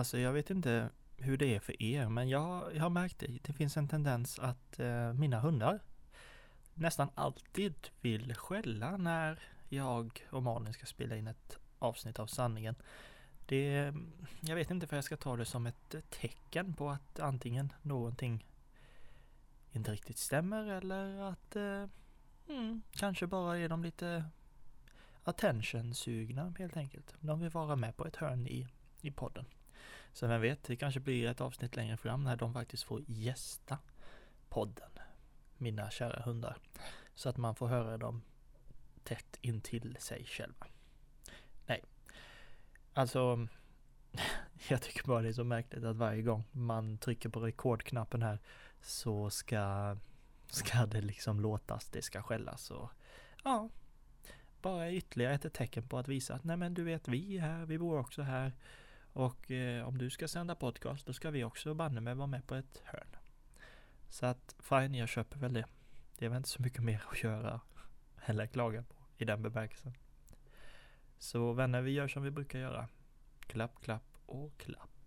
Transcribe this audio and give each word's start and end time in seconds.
Alltså 0.00 0.18
jag 0.18 0.32
vet 0.32 0.50
inte 0.50 0.88
hur 1.16 1.36
det 1.36 1.54
är 1.54 1.60
för 1.60 1.82
er, 1.82 2.08
men 2.08 2.28
jag, 2.28 2.76
jag 2.76 2.82
har 2.82 2.90
märkt 2.90 3.18
det. 3.18 3.38
Det 3.42 3.52
finns 3.52 3.76
en 3.76 3.88
tendens 3.88 4.38
att 4.38 4.80
eh, 4.80 5.12
mina 5.12 5.40
hundar 5.40 5.80
nästan 6.74 7.10
alltid 7.14 7.74
vill 8.00 8.34
skälla 8.34 8.96
när 8.96 9.42
jag 9.68 10.26
och 10.30 10.42
Malin 10.42 10.72
ska 10.72 10.86
spela 10.86 11.16
in 11.16 11.26
ett 11.26 11.58
avsnitt 11.78 12.18
av 12.18 12.26
sanningen. 12.26 12.74
Det, 13.46 13.94
jag 14.40 14.56
vet 14.56 14.70
inte 14.70 14.86
för 14.86 14.96
jag 14.96 15.04
ska 15.04 15.16
ta 15.16 15.36
det 15.36 15.44
som 15.44 15.66
ett 15.66 15.94
tecken 16.10 16.74
på 16.74 16.90
att 16.90 17.20
antingen 17.20 17.72
någonting 17.82 18.46
inte 19.72 19.92
riktigt 19.92 20.18
stämmer 20.18 20.66
eller 20.66 21.22
att 21.22 21.56
eh, 21.56 21.86
mm, 22.48 22.82
kanske 22.90 23.26
bara 23.26 23.58
är 23.58 23.68
de 23.68 23.82
lite 23.82 24.24
attention-sugna 25.24 26.54
helt 26.58 26.76
enkelt. 26.76 27.14
De 27.20 27.40
vill 27.40 27.50
vara 27.50 27.76
med 27.76 27.96
på 27.96 28.06
ett 28.06 28.16
hörn 28.16 28.46
i, 28.46 28.66
i 29.00 29.10
podden. 29.10 29.44
Så 30.12 30.26
vem 30.26 30.40
vet, 30.40 30.64
det 30.64 30.76
kanske 30.76 31.00
blir 31.00 31.28
ett 31.28 31.40
avsnitt 31.40 31.76
längre 31.76 31.96
fram 31.96 32.24
när 32.24 32.36
de 32.36 32.54
faktiskt 32.54 32.82
får 32.82 33.02
gästa 33.06 33.78
podden. 34.48 34.90
Mina 35.56 35.90
kära 35.90 36.22
hundar. 36.22 36.56
Så 37.14 37.28
att 37.28 37.36
man 37.36 37.54
får 37.54 37.68
höra 37.68 37.98
dem 37.98 38.22
tätt 39.04 39.38
intill 39.40 39.96
sig 40.00 40.24
själva. 40.24 40.66
Nej, 41.66 41.84
alltså 42.94 43.48
jag 44.68 44.82
tycker 44.82 45.06
bara 45.06 45.22
det 45.22 45.28
är 45.28 45.32
så 45.32 45.44
märkligt 45.44 45.84
att 45.84 45.96
varje 45.96 46.22
gång 46.22 46.44
man 46.52 46.98
trycker 46.98 47.28
på 47.28 47.40
rekordknappen 47.40 48.22
här 48.22 48.38
så 48.82 49.30
ska, 49.30 49.96
ska 50.46 50.86
det 50.86 51.00
liksom 51.00 51.40
låtas, 51.40 51.88
det 51.88 52.02
ska 52.02 52.22
skällas 52.22 52.70
och 52.70 52.90
ja, 53.44 53.68
bara 54.62 54.92
ytterligare 54.92 55.34
ett 55.34 55.52
tecken 55.52 55.88
på 55.88 55.98
att 55.98 56.08
visa 56.08 56.34
att 56.34 56.44
nej 56.44 56.56
men 56.56 56.74
du 56.74 56.84
vet 56.84 57.08
vi 57.08 57.36
är 57.36 57.40
här, 57.40 57.66
vi 57.66 57.78
bor 57.78 57.98
också 57.98 58.22
här 58.22 58.52
och 59.12 59.50
eh, 59.50 59.88
om 59.88 59.98
du 59.98 60.10
ska 60.10 60.28
sända 60.28 60.54
podcast 60.54 61.06
då 61.06 61.12
ska 61.12 61.30
vi 61.30 61.44
också 61.44 61.74
banne 61.74 62.00
mig 62.00 62.14
vara 62.14 62.26
med 62.26 62.46
på 62.46 62.54
ett 62.54 62.82
hörn. 62.84 63.16
Så 64.08 64.26
att 64.26 64.56
fine, 64.58 64.94
jag 64.94 65.08
köper 65.08 65.38
väl 65.38 65.52
det. 65.52 65.64
Det 66.18 66.24
är 66.24 66.28
väl 66.28 66.36
inte 66.36 66.48
så 66.48 66.62
mycket 66.62 66.82
mer 66.82 67.04
att 67.10 67.22
göra 67.22 67.60
eller 68.24 68.46
klaga 68.46 68.82
på 68.82 68.94
i 69.16 69.24
den 69.24 69.42
bemärkelsen. 69.42 69.92
Så 71.18 71.52
vänner, 71.52 71.82
vi 71.82 71.90
gör 71.90 72.08
som 72.08 72.22
vi 72.22 72.30
brukar 72.30 72.58
göra. 72.58 72.88
Klapp, 73.40 73.80
klapp 73.80 74.16
och 74.26 74.58
klapp. 74.58 74.99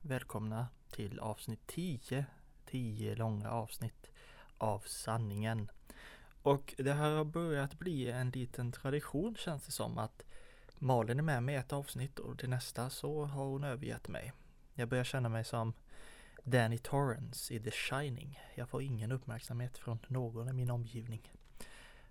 Välkomna 0.00 0.66
till 0.90 1.20
avsnitt 1.20 1.66
10. 1.66 2.26
10 2.66 3.14
långa 3.14 3.50
avsnitt 3.50 4.10
av 4.58 4.78
sanningen. 4.86 5.70
Och 6.42 6.74
det 6.78 6.92
här 6.92 7.10
har 7.10 7.24
börjat 7.24 7.78
bli 7.78 8.10
en 8.10 8.30
liten 8.30 8.72
tradition 8.72 9.36
känns 9.36 9.66
det 9.66 9.72
som 9.72 9.98
att 9.98 10.24
Malin 10.78 11.18
är 11.18 11.22
med 11.22 11.42
mig 11.42 11.54
ett 11.54 11.72
avsnitt 11.72 12.18
och 12.18 12.38
till 12.38 12.48
nästa 12.48 12.90
så 12.90 13.24
har 13.24 13.44
hon 13.44 13.64
övergett 13.64 14.08
mig. 14.08 14.32
Jag 14.74 14.88
börjar 14.88 15.04
känna 15.04 15.28
mig 15.28 15.44
som 15.44 15.72
Danny 16.44 16.78
Torrance 16.78 17.54
i 17.54 17.60
The 17.60 17.70
Shining. 17.70 18.40
Jag 18.54 18.68
får 18.68 18.82
ingen 18.82 19.12
uppmärksamhet 19.12 19.78
från 19.78 19.98
någon 20.08 20.48
i 20.48 20.52
min 20.52 20.70
omgivning. 20.70 21.32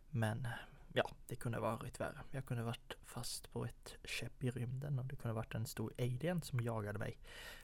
Men 0.09 0.47
ja, 0.93 1.09
det 1.27 1.35
kunde 1.35 1.59
varit 1.59 1.99
värre. 1.99 2.21
Jag 2.31 2.45
kunde 2.45 2.63
varit 2.63 2.93
fast 3.05 3.51
på 3.51 3.65
ett 3.65 3.95
skepp 4.03 4.43
i 4.43 4.51
rymden 4.51 4.99
och 4.99 5.05
det 5.05 5.15
kunde 5.15 5.33
varit 5.33 5.55
en 5.55 5.65
stor 5.65 5.93
alien 5.97 6.41
som 6.41 6.59
jagade 6.59 6.99
mig. 6.99 7.17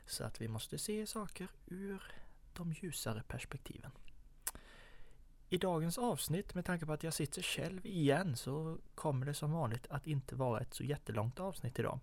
Så 0.05 0.23
att 0.23 0.41
vi 0.41 0.47
måste 0.47 0.77
se 0.77 1.07
saker 1.07 1.47
ur 1.65 2.03
de 2.53 2.73
ljusare 2.73 3.23
perspektiven. 3.27 3.91
I 5.49 5.57
dagens 5.57 5.97
avsnitt, 5.97 6.55
med 6.55 6.65
tanke 6.65 6.85
på 6.85 6.93
att 6.93 7.03
jag 7.03 7.13
sitter 7.13 7.41
själv 7.41 7.85
igen, 7.85 8.35
så 8.35 8.77
kommer 8.95 9.25
det 9.25 9.33
som 9.33 9.51
vanligt 9.51 9.87
att 9.89 10.07
inte 10.07 10.35
vara 10.35 10.59
ett 10.59 10.73
så 10.73 10.83
jättelångt 10.83 11.39
avsnitt 11.39 11.79
idag. 11.79 11.99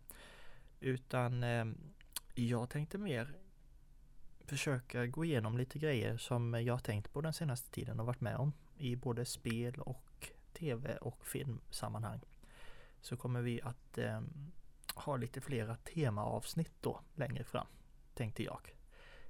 Utan 0.80 1.42
eh, 1.42 1.64
jag 2.34 2.70
tänkte 2.70 2.98
mer 2.98 3.34
försöka 4.44 5.06
gå 5.06 5.24
igenom 5.24 5.58
lite 5.58 5.78
grejer 5.78 6.16
som 6.16 6.54
jag 6.54 6.74
har 6.74 6.78
tänkt 6.78 7.12
på 7.12 7.20
den 7.20 7.32
senaste 7.32 7.70
tiden 7.70 8.00
och 8.00 8.06
varit 8.06 8.20
med 8.20 8.36
om 8.36 8.52
i 8.76 8.96
både 8.96 9.24
spel 9.24 9.80
och 9.80 10.05
tv 10.58 10.96
och 10.96 11.26
filmsammanhang. 11.26 12.20
Så 13.00 13.16
kommer 13.16 13.42
vi 13.42 13.62
att 13.62 13.98
eh, 13.98 14.20
ha 14.94 15.16
lite 15.16 15.40
flera 15.40 15.76
temaavsnitt 15.76 16.72
då 16.80 17.00
längre 17.14 17.44
fram, 17.44 17.66
tänkte 18.14 18.42
jag. 18.42 18.76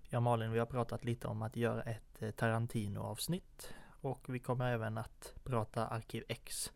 Jag 0.09 0.19
och 0.19 0.23
Malin, 0.23 0.53
vi 0.53 0.59
har 0.59 0.67
pratat 0.67 1.05
lite 1.05 1.29
om 1.29 1.43
att 1.43 1.57
göra 1.57 1.83
ett 1.83 2.23
eh, 2.23 2.31
Tarantino-avsnitt 2.31 3.75
och 4.01 4.35
vi 4.35 4.39
kommer 4.39 4.73
även 4.73 4.99
att 4.99 5.35
prata 5.45 5.87
Arkiv 5.87 6.25
X. 6.29 6.73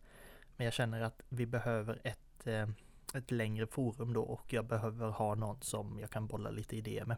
Men 0.56 0.64
jag 0.64 0.74
känner 0.74 1.00
att 1.00 1.22
vi 1.28 1.46
behöver 1.46 2.00
ett, 2.04 2.46
eh, 2.46 2.68
ett 3.14 3.30
längre 3.30 3.66
forum 3.66 4.12
då 4.12 4.22
och 4.22 4.52
jag 4.52 4.64
behöver 4.64 5.08
ha 5.08 5.34
någon 5.34 5.62
som 5.62 5.98
jag 5.98 6.10
kan 6.10 6.26
bolla 6.26 6.50
lite 6.50 6.76
idéer 6.76 7.04
med. 7.04 7.16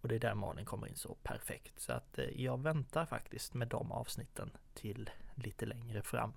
Och 0.00 0.08
det 0.08 0.14
är 0.14 0.20
där 0.20 0.34
Malin 0.34 0.64
kommer 0.64 0.86
in 0.86 0.96
så 0.96 1.14
perfekt. 1.22 1.80
Så 1.80 1.92
att 1.92 2.18
eh, 2.18 2.42
jag 2.42 2.62
väntar 2.62 3.06
faktiskt 3.06 3.54
med 3.54 3.68
de 3.68 3.92
avsnitten 3.92 4.50
till 4.74 5.10
lite 5.34 5.66
längre 5.66 6.02
fram. 6.02 6.32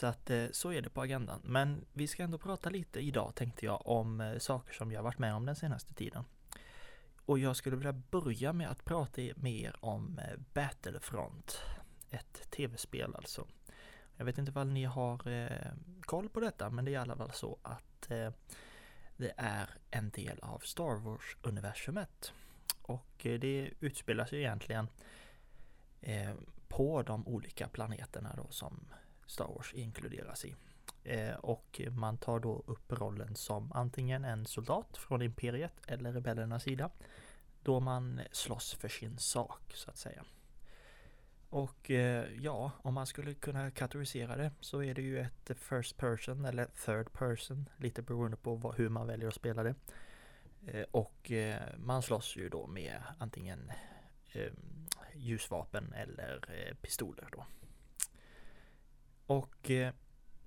Så 0.00 0.06
att 0.06 0.30
eh, 0.30 0.46
så 0.52 0.72
är 0.72 0.82
det 0.82 0.90
på 0.90 1.02
agendan. 1.02 1.40
Men 1.44 1.84
vi 1.92 2.06
ska 2.06 2.22
ändå 2.22 2.38
prata 2.38 2.70
lite 2.70 3.00
idag 3.00 3.34
tänkte 3.34 3.66
jag 3.66 3.86
om 3.86 4.20
eh, 4.20 4.38
saker 4.38 4.74
som 4.74 4.92
jag 4.92 5.02
varit 5.02 5.18
med 5.18 5.34
om 5.34 5.46
den 5.46 5.56
senaste 5.56 5.94
tiden. 5.94 6.24
Och 7.26 7.38
jag 7.38 7.56
skulle 7.56 7.76
vilja 7.76 7.92
börja 7.92 8.52
med 8.52 8.70
att 8.70 8.84
prata 8.84 9.22
mer 9.36 9.76
om 9.80 10.18
eh, 10.18 10.38
Battlefront. 10.54 11.60
Ett 12.10 12.50
tv-spel 12.50 13.14
alltså. 13.14 13.46
Jag 14.16 14.24
vet 14.24 14.38
inte 14.38 14.60
om 14.60 14.74
ni 14.74 14.84
har 14.84 15.20
koll 16.00 16.28
på 16.28 16.40
detta 16.40 16.70
men 16.70 16.84
det 16.84 16.90
är 16.90 16.92
i 16.92 16.96
alla 16.96 17.16
fall 17.16 17.32
så 17.32 17.58
att 17.62 18.08
det 19.16 19.32
är 19.36 19.70
en 19.90 20.10
del 20.10 20.38
av 20.42 20.58
Star 20.58 21.00
Wars-universumet. 21.00 22.32
Och 22.82 23.16
det 23.18 23.70
utspelar 23.80 24.24
sig 24.24 24.38
egentligen 24.38 24.88
på 26.68 27.02
de 27.02 27.28
olika 27.28 27.68
planeterna 27.68 28.34
då 28.36 28.46
som 28.50 28.86
Star 29.30 29.46
Wars 29.46 29.74
inkluderas 29.74 30.44
i. 30.44 30.54
Eh, 31.04 31.34
och 31.34 31.80
man 31.90 32.18
tar 32.18 32.40
då 32.40 32.64
upp 32.66 32.92
rollen 32.92 33.36
som 33.36 33.72
antingen 33.72 34.24
en 34.24 34.46
soldat 34.46 34.96
från 34.96 35.22
Imperiet 35.22 35.72
eller 35.86 36.12
rebellernas 36.12 36.62
sida. 36.62 36.90
Då 37.62 37.80
man 37.80 38.20
slåss 38.32 38.74
för 38.74 38.88
sin 38.88 39.18
sak 39.18 39.74
så 39.74 39.90
att 39.90 39.96
säga. 39.96 40.24
Och 41.48 41.90
eh, 41.90 42.26
ja, 42.40 42.70
om 42.82 42.94
man 42.94 43.06
skulle 43.06 43.34
kunna 43.34 43.70
kategorisera 43.70 44.36
det 44.36 44.52
så 44.60 44.82
är 44.82 44.94
det 44.94 45.02
ju 45.02 45.20
ett 45.20 45.50
first 45.56 45.96
person 45.96 46.44
eller 46.44 46.66
third 46.66 47.12
person, 47.12 47.68
lite 47.76 48.02
beroende 48.02 48.36
på 48.36 48.74
hur 48.76 48.88
man 48.88 49.06
väljer 49.06 49.28
att 49.28 49.34
spela 49.34 49.62
det. 49.62 49.74
Eh, 50.66 50.84
och 50.90 51.30
eh, 51.30 51.62
man 51.76 52.02
slåss 52.02 52.36
ju 52.36 52.48
då 52.48 52.66
med 52.66 53.02
antingen 53.18 53.72
eh, 54.32 54.52
ljusvapen 55.14 55.92
eller 55.92 56.40
eh, 56.48 56.74
pistoler 56.74 57.28
då. 57.32 57.44
Och 59.30 59.70
eh, 59.70 59.92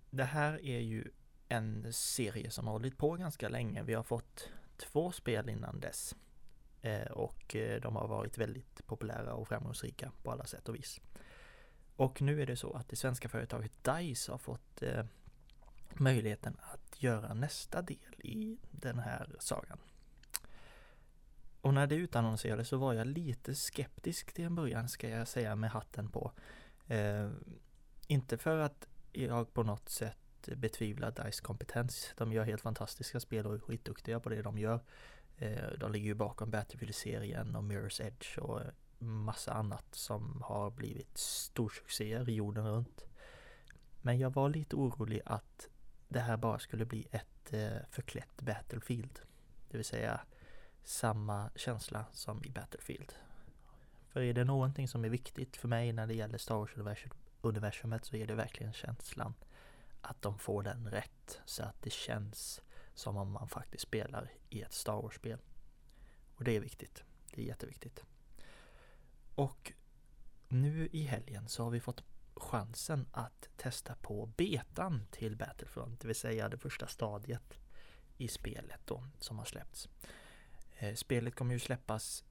det 0.10 0.24
här 0.24 0.66
är 0.66 0.80
ju 0.80 1.12
en 1.50 1.94
serie 1.94 2.52
som 2.52 2.68
har 2.68 2.74
hållit 2.74 2.98
på 2.98 3.12
ganska 3.12 3.50
länge. 3.50 3.84
Vi 3.84 3.94
har 3.94 4.04
fått 4.04 4.50
två 4.78 5.12
spel 5.12 5.50
innan 5.50 5.80
dess. 5.80 6.16
Eh, 6.82 7.12
och 7.12 7.56
eh, 7.56 7.82
de 7.82 7.96
har 7.96 8.08
varit 8.08 8.38
väldigt 8.38 8.86
populära 8.86 9.34
och 9.34 9.48
framgångsrika 9.48 10.12
på 10.24 10.32
alla 10.32 10.46
sätt 10.46 10.70
och 10.70 10.76
vis. 10.76 11.02
Och 11.96 12.22
nu 12.22 12.42
är 12.42 12.46
det 12.46 12.56
så 12.56 12.74
att 12.74 12.90
det 12.90 12.96
svenska 12.96 13.30
företaget 13.30 13.84
DICE 13.84 14.32
har 14.32 14.38
fått 14.38 14.82
eh, 14.82 15.06
möjligheten 15.94 16.58
att 16.60 17.04
göra 17.04 17.34
nästa 17.34 17.82
del 17.82 18.16
i 18.24 18.58
den 18.72 19.00
här 19.00 19.36
sagan. 19.40 19.78
Och 21.62 21.74
när 21.74 21.88
det 21.88 21.96
utannonserades 21.96 22.68
så 22.68 22.78
var 22.78 22.94
jag 22.94 23.08
lite 23.08 23.56
skeptisk 23.56 24.34
till 24.34 24.46
en 24.46 24.56
början 24.56 24.90
ska 24.90 25.10
jag 25.10 25.28
säga 25.28 25.56
med 25.56 25.72
hatten 25.72 26.10
på. 26.10 26.32
Eh, 26.88 27.30
inte 28.14 28.38
för 28.38 28.60
att 28.60 28.88
jag 29.12 29.54
på 29.54 29.64
något 29.64 29.90
sätt 29.90 30.18
betvivlar 30.56 31.12
DICE 31.12 31.42
kompetens. 31.42 32.14
De 32.18 32.34
gör 32.34 32.44
helt 32.44 32.62
fantastiska 32.62 33.20
spel 33.20 33.46
och 33.46 33.54
är 33.54 33.60
skitduktiga 33.60 34.20
på 34.20 34.30
det 34.30 34.42
de 34.42 34.58
gör. 34.58 34.80
Eh, 35.38 35.70
de 35.80 35.92
ligger 35.92 36.06
ju 36.06 36.14
bakom 36.14 36.52
Battlefield-serien 36.52 37.56
och 37.56 37.64
Mirror's 37.64 38.02
Edge 38.02 38.38
och 38.38 38.62
eh, 38.62 38.68
massa 39.00 39.54
annat 39.54 39.96
som 39.96 40.42
har 40.42 40.72
blivit 40.72 41.18
storsuccéer 41.18 42.30
jorden 42.30 42.68
runt. 42.68 43.06
Men 44.02 44.20
jag 44.20 44.34
var 44.34 44.50
lite 44.50 44.76
orolig 44.76 45.22
att 45.26 45.70
det 46.08 46.20
här 46.20 46.38
bara 46.38 46.60
skulle 46.60 46.86
bli 46.86 47.08
ett 47.12 47.54
eh, 47.54 47.78
förklätt 47.92 48.42
Battlefield. 48.42 49.20
Det 49.70 49.78
vill 49.78 49.86
säga 49.86 50.22
samma 50.84 51.50
känsla 51.56 52.06
som 52.12 52.44
i 52.44 52.50
Battlefield. 52.50 53.14
För 54.08 54.22
är 54.22 54.34
det 54.34 54.44
någonting 54.44 54.88
som 54.88 55.06
är 55.06 55.10
viktigt 55.10 55.58
för 55.58 55.68
mig 55.68 55.94
när 55.94 56.08
det 56.08 56.14
gäller 56.14 56.38
Star 56.38 56.56
Wars 56.56 56.78
universumet 57.44 58.06
så 58.06 58.16
är 58.16 58.28
det 58.28 58.36
verkligen 58.36 58.74
känslan 58.74 59.34
att 60.02 60.22
de 60.22 60.40
får 60.40 60.64
den 60.64 60.88
rätt 60.88 61.42
så 61.46 61.64
att 61.64 61.82
det 61.82 61.94
känns 61.94 62.62
som 62.94 63.18
om 63.18 63.32
man 63.32 63.48
faktiskt 63.48 63.84
spelar 63.84 64.32
i 64.50 64.62
ett 64.62 64.74
Star 64.74 65.02
Wars-spel. 65.02 65.40
Och 66.36 66.44
det 66.44 66.56
är 66.56 66.60
viktigt. 66.60 67.04
Det 67.34 67.42
är 67.42 67.46
jätteviktigt. 67.46 68.04
Och 69.36 69.74
nu 70.48 70.90
i 70.92 71.04
helgen 71.04 71.48
så 71.48 71.64
har 71.64 71.72
vi 71.72 71.80
fått 71.80 72.04
chansen 72.36 73.08
att 73.12 73.50
testa 73.58 73.96
på 73.96 74.26
betan 74.26 75.06
till 75.12 75.36
Battlefront, 75.36 76.00
det 76.00 76.08
vill 76.08 76.16
säga 76.16 76.50
det 76.50 76.58
första 76.58 76.88
stadiet 76.88 77.60
i 78.18 78.28
spelet 78.28 78.80
då 78.86 79.08
som 79.20 79.38
har 79.38 79.46
släppts. 79.46 79.90
Eh, 80.78 80.96
spelet 80.96 81.36
kommer 81.36 81.54
ju 81.54 81.60
släppas 81.60 82.24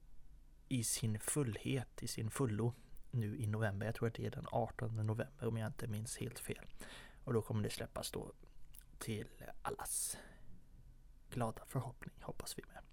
i 0.69 0.83
sin 0.83 1.19
fullhet, 1.19 2.03
i 2.03 2.07
sin 2.07 2.31
fullo 2.31 2.73
nu 3.13 3.37
i 3.37 3.47
november. 3.47 3.85
Jag 3.85 3.95
tror 3.95 4.07
att 4.07 4.13
det 4.13 4.25
är 4.25 4.31
den 4.31 4.45
18 4.51 4.95
november 4.95 5.47
om 5.47 5.57
jag 5.57 5.67
inte 5.67 5.87
minns 5.87 6.17
helt 6.17 6.39
fel. 6.39 6.65
Och 7.23 7.33
då 7.33 7.41
kommer 7.41 7.63
det 7.63 7.69
släppas 7.69 8.11
då 8.11 8.31
till 8.99 9.27
allas 9.61 10.17
glada 11.29 11.65
förhoppning, 11.67 12.13
hoppas 12.21 12.57
vi 12.57 12.63
med. 12.73 12.83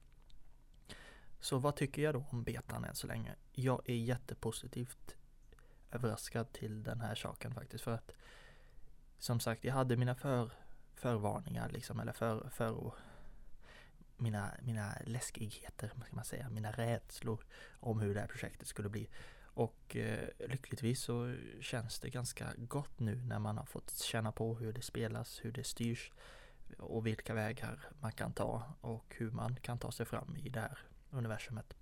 Så 1.41 1.59
vad 1.59 1.77
tycker 1.77 2.03
jag 2.03 2.15
då 2.15 2.27
om 2.31 2.43
betan 2.43 2.85
än 2.85 2.95
så 2.95 3.07
länge? 3.07 3.35
Jag 3.53 3.89
är 3.89 3.95
jättepositivt 3.95 5.17
överraskad 5.91 6.53
till 6.53 6.83
den 6.83 7.01
här 7.01 7.15
saken 7.15 7.55
faktiskt 7.55 7.85
för 7.85 7.91
att 7.91 8.13
som 9.19 9.41
sagt, 9.41 9.65
jag 9.65 9.75
hade 9.75 9.97
mina 9.97 10.15
för, 10.15 10.51
förvarningar 10.95 11.69
liksom, 11.69 12.01
eller 12.01 12.13
för, 12.13 12.49
för 12.49 12.95
mina, 14.17 14.55
mina 14.63 14.93
läskigheter, 15.05 15.93
ska 16.07 16.17
man 16.17 16.25
säga, 16.25 16.51
mina 16.51 16.73
rädslor 16.73 17.45
om 17.81 18.01
hur 18.01 18.15
det 18.15 18.21
här 18.21 18.29
projektet 18.29 18.69
skulle 18.69 18.89
bli. 18.89 19.09
Och 19.55 19.97
eh, 19.97 20.29
lyckligtvis 20.39 21.03
så 21.03 21.37
känns 21.61 22.01
det 22.01 22.11
ganska 22.11 22.53
gott 22.57 23.01
nu 23.01 23.17
när 23.17 23.39
man 23.39 23.59
har 23.59 23.65
fått 23.65 23.99
känna 23.99 24.33
på 24.33 24.55
hur 24.55 24.73
det 24.73 24.83
spelas, 24.83 25.45
hur 25.45 25.53
det 25.53 25.65
styrs 25.65 26.13
och 26.79 27.07
vilka 27.07 27.35
vägar 27.35 27.89
man 28.01 28.13
kan 28.13 28.33
ta 28.33 28.63
och 28.81 29.15
hur 29.19 29.31
man 29.31 29.57
kan 29.57 29.79
ta 29.79 29.93
sig 29.93 30.07
fram 30.07 30.37
i 30.37 30.49
det 30.49 30.61
här 30.61 30.79
universumet. 31.11 31.77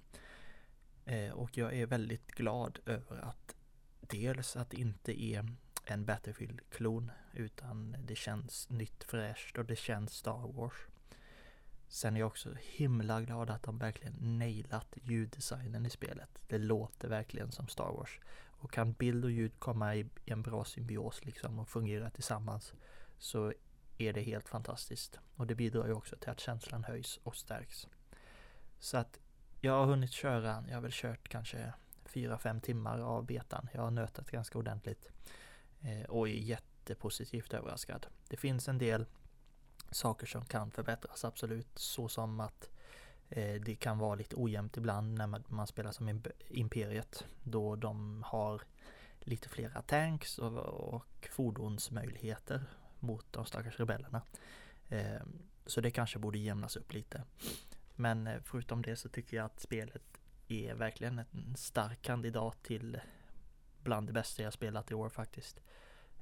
Eh, 1.05 1.31
och 1.31 1.59
jag 1.59 1.75
är 1.75 1.87
väldigt 1.87 2.31
glad 2.33 2.79
över 2.87 3.17
att 3.17 3.57
dels 4.01 4.57
att 4.57 4.71
det 4.71 4.77
inte 4.77 5.23
är 5.23 5.49
en 5.85 6.05
Battlefield-klon 6.05 7.11
utan 7.33 7.97
det 7.99 8.17
känns 8.17 8.71
nytt 8.71 9.05
fräscht 9.05 9.59
och 9.59 9.65
det 9.65 9.77
känns 9.77 10.13
Star 10.13 10.53
Wars. 10.53 10.75
Sen 11.89 12.17
är 12.17 12.21
jag 12.21 12.27
också 12.27 12.55
himla 12.61 13.21
glad 13.21 13.51
att 13.51 13.63
de 13.63 13.79
verkligen 13.79 14.39
nailat 14.39 14.97
ljuddesignen 15.03 15.87
i 15.87 15.91
spelet. 15.91 16.31
Det 16.47 16.59
låter 16.59 17.09
verkligen 17.09 17.53
som 17.53 17.69
Star 17.69 17.93
Wars. 17.93 18.21
Och 18.61 18.73
kan 18.73 18.93
bild 18.93 19.25
och 19.25 19.31
ljud 19.31 19.53
komma 19.59 19.95
i 19.95 20.07
en 20.25 20.43
bra 20.43 20.65
symbios 20.65 21.25
liksom 21.25 21.59
och 21.59 21.69
fungera 21.69 22.11
tillsammans 22.11 22.73
så 23.19 23.53
är 23.99 24.13
det 24.13 24.23
helt 24.23 24.49
fantastiskt. 24.49 25.21
Och 25.37 25.47
det 25.47 25.55
bidrar 25.55 25.87
ju 25.87 25.93
också 25.93 26.17
till 26.17 26.31
att 26.31 26.41
känslan 26.41 26.85
höjs 26.85 27.21
och 27.23 27.37
stärks. 27.37 27.89
Så 28.79 28.97
att 28.97 29.21
jag 29.61 29.73
har 29.73 29.87
hunnit 29.87 30.13
köra, 30.13 30.65
jag 30.69 30.75
har 30.75 30.81
väl 30.81 30.93
kört 30.95 31.29
kanske 31.29 31.73
4-5 32.05 32.61
timmar 32.61 32.99
av 32.99 33.27
betan. 33.27 33.69
Jag 33.73 33.83
har 33.83 33.91
nötat 33.91 34.31
ganska 34.31 34.59
ordentligt 34.59 35.09
eh, 35.81 36.03
och 36.03 36.29
är 36.29 36.33
jättepositivt 36.33 37.55
överraskad. 37.55 38.07
Det 38.29 38.37
finns 38.37 38.69
en 38.69 38.79
del 38.79 39.07
saker 39.91 40.27
som 40.27 40.45
kan 40.45 40.71
förbättras 40.71 41.25
absolut, 41.25 41.79
så 41.79 42.09
som 42.09 42.41
att 42.41 42.71
eh, 43.29 43.61
det 43.61 43.75
kan 43.75 43.99
vara 43.99 44.15
lite 44.15 44.37
ojämnt 44.37 44.77
ibland 44.77 45.19
när 45.19 45.27
man, 45.27 45.45
man 45.49 45.67
spelar 45.67 45.93
som 45.93 46.23
Imperiet 46.49 47.25
då 47.43 47.77
de 47.77 48.23
har 48.27 48.63
lite 49.21 49.49
flera 49.49 49.83
tanks 49.83 50.39
och, 50.39 50.59
och 50.95 51.29
fordonsmöjligheter 51.31 52.65
mot 53.01 53.33
de 53.33 53.45
stackars 53.45 53.81
rebellerna. 53.81 54.23
Eh, 54.89 55.23
så 55.67 55.81
det 55.81 55.91
kanske 55.91 56.19
borde 56.19 56.39
jämnas 56.39 56.77
upp 56.77 56.93
lite. 56.93 57.23
Men 57.95 58.27
eh, 58.27 58.41
förutom 58.45 58.83
det 58.83 58.97
så 58.97 59.09
tycker 59.09 59.37
jag 59.37 59.47
att 59.47 59.61
spelet 59.61 60.03
är 60.49 60.75
verkligen 60.75 61.19
en 61.19 61.57
stark 61.57 62.03
kandidat 62.03 62.63
till 62.63 63.01
bland 63.83 64.07
det 64.07 64.13
bästa 64.13 64.43
jag 64.43 64.53
spelat 64.53 64.91
i 64.91 64.95
år 64.95 65.09
faktiskt. 65.09 65.61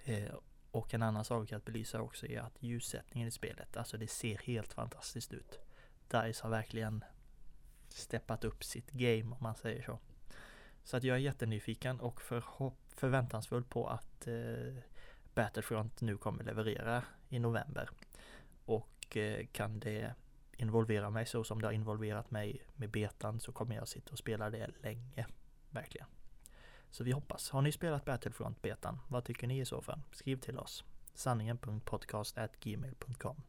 Eh, 0.04 0.34
och 0.76 0.94
en 0.94 1.02
annan 1.02 1.24
sak 1.24 1.52
att 1.52 1.64
belysa 1.64 2.00
också 2.00 2.26
är 2.26 2.40
att 2.40 2.62
ljussättningen 2.62 3.28
i 3.28 3.30
spelet, 3.30 3.76
alltså 3.76 3.96
det 3.96 4.06
ser 4.10 4.38
helt 4.38 4.72
fantastiskt 4.72 5.32
ut. 5.32 5.60
DICE 6.08 6.42
har 6.42 6.50
verkligen 6.50 7.04
steppat 7.88 8.44
upp 8.44 8.64
sitt 8.64 8.90
game 8.90 9.36
om 9.36 9.36
man 9.40 9.54
säger 9.54 9.82
så. 9.82 9.98
Så 10.84 10.96
att 10.96 11.04
jag 11.04 11.16
är 11.16 11.20
jättenyfiken 11.20 12.00
och 12.00 12.20
förväntansfull 12.88 13.64
på 13.64 13.88
att 13.88 14.26
eh, 14.26 14.74
Battlefront 15.34 16.00
nu 16.00 16.16
kommer 16.16 16.44
leverera 16.44 17.04
i 17.28 17.38
november. 17.38 17.90
Och 18.64 19.16
eh, 19.16 19.46
kan 19.46 19.80
det 19.80 20.14
involvera 20.56 21.10
mig 21.10 21.26
så 21.26 21.44
som 21.44 21.60
det 21.60 21.66
har 21.66 21.72
involverat 21.72 22.30
mig 22.30 22.62
med 22.74 22.90
betan 22.90 23.40
så 23.40 23.52
kommer 23.52 23.74
jag 23.74 23.88
sitta 23.88 24.12
och 24.12 24.18
spela 24.18 24.50
det 24.50 24.70
länge. 24.82 25.26
Verkligen. 25.70 26.15
Så 26.90 27.04
vi 27.04 27.12
hoppas. 27.12 27.50
Har 27.50 27.62
ni 27.62 27.72
spelat 27.72 28.04
Battlefront 28.04 28.62
betan? 28.62 28.98
Vad 29.08 29.24
tycker 29.24 29.46
ni 29.46 29.60
i 29.60 29.64
så 29.64 29.82
fall? 29.82 30.00
Skriv 30.12 30.36
till 30.36 30.58
oss. 30.58 30.84
sanningen.podcast.gmail.com 31.14 33.42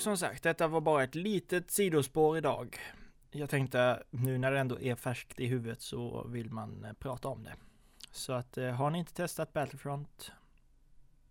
som 0.00 0.16
sagt, 0.16 0.42
detta 0.42 0.68
var 0.68 0.80
bara 0.80 1.04
ett 1.04 1.14
litet 1.14 1.70
sidospår 1.70 2.38
idag. 2.38 2.76
Jag 3.30 3.50
tänkte 3.50 4.02
nu 4.10 4.38
när 4.38 4.52
det 4.52 4.58
ändå 4.58 4.80
är 4.80 4.94
färskt 4.94 5.40
i 5.40 5.46
huvudet 5.46 5.80
så 5.80 6.26
vill 6.28 6.50
man 6.50 6.84
eh, 6.84 6.92
prata 6.92 7.28
om 7.28 7.44
det. 7.44 7.54
Så 8.10 8.32
att 8.32 8.58
eh, 8.58 8.70
har 8.70 8.90
ni 8.90 8.98
inte 8.98 9.14
testat 9.14 9.52
Battlefront 9.52 10.32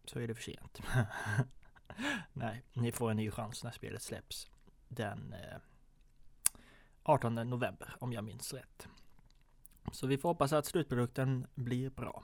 så 0.05 0.19
är 0.19 0.27
det 0.27 0.35
för 0.35 0.43
sent. 0.43 0.81
Nej, 2.33 2.63
ni 2.73 2.91
får 2.91 3.11
en 3.11 3.17
ny 3.17 3.31
chans 3.31 3.63
när 3.63 3.71
spelet 3.71 4.01
släpps 4.01 4.49
den 4.87 5.33
eh, 5.33 5.57
18 7.03 7.35
november 7.35 7.95
om 7.99 8.13
jag 8.13 8.23
minns 8.23 8.53
rätt. 8.53 8.87
Så 9.91 10.07
vi 10.07 10.17
får 10.17 10.29
hoppas 10.29 10.53
att 10.53 10.65
slutprodukten 10.65 11.47
blir 11.55 11.89
bra. 11.89 12.23